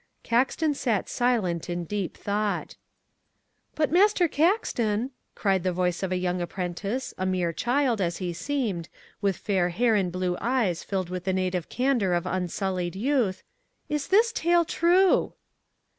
Caxton 0.23 0.73
sat 0.73 1.07
silent 1.07 1.69
in 1.69 1.83
deep 1.83 2.17
thought. 2.17 2.75
"But 3.75 3.91
Master 3.91 4.27
Caxton" 4.27 5.11
cried 5.35 5.61
the 5.61 5.71
voice 5.71 6.01
of 6.01 6.11
a 6.11 6.15
young 6.17 6.41
apprentice, 6.41 7.13
a 7.19 7.25
mere 7.27 7.53
child, 7.53 8.01
as 8.01 8.17
he 8.17 8.33
seemed, 8.33 8.89
with 9.21 9.37
fair 9.37 9.69
hair 9.69 9.93
and 9.93 10.11
blue 10.11 10.37
eyes 10.41 10.83
filled 10.83 11.11
with 11.11 11.25
the 11.25 11.33
native 11.33 11.69
candour 11.69 12.13
of 12.13 12.25
unsullied 12.25 12.95
youth, 12.95 13.43
"is 13.89 14.07
this 14.07 14.31
tale 14.31 14.65
true!" 14.65 15.33